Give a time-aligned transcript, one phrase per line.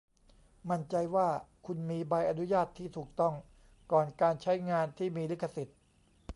[0.69, 1.27] มั่นใจว่า
[1.65, 3.33] คุณมีใบอนุญาตที่ถูกต้อง
[3.91, 5.77] ก่อนการใช้งานที่มีลิขสิทธิ์